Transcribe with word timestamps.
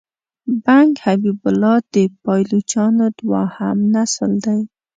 بنګ 0.63 0.91
حبیب 1.05 1.39
الله 1.49 1.75
د 1.93 1.95
پایلوچانو 2.23 3.05
دوهم 3.19 3.77
نسل 3.93 4.31
دی. 4.45 4.59